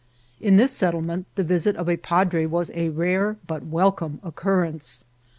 In 0.39 0.55
this 0.57 0.71
settlement, 0.71 1.27
the 1.35 1.43
visit 1.43 1.75
of 1.75 1.87
a 1.87 1.95
padre 1.95 2.47
was 2.47 2.71
a 2.73 2.89
rare 2.89 3.37
but 3.45 3.67
welcome 3.67 4.19
occurrence. 4.23 5.05